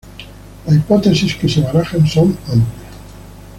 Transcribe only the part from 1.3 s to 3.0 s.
que se barajan son amplias.